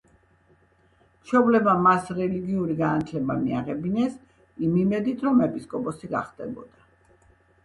[1.25, 4.17] მშობლებმა მას რელიგიური განათლება მიაღებინეს,
[4.69, 6.91] იმ იმედით რომ ეპისკოპოსი გახდებოდა.